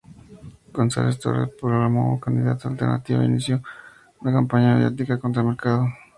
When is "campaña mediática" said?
4.33-5.19